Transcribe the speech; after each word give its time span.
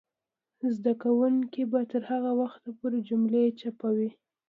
زده 0.75 0.93
کوونکې 1.03 1.61
به 1.71 1.79
تر 1.91 2.01
هغه 2.11 2.31
وخته 2.41 2.69
پورې 2.79 2.97
مجلې 3.21 3.43
چاپوي. 3.59 4.09